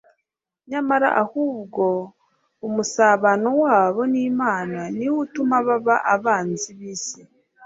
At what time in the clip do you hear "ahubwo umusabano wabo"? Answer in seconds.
1.23-4.01